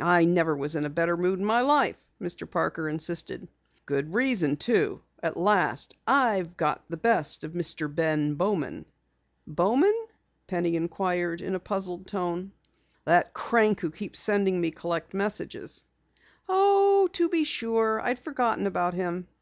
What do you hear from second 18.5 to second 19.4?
about him."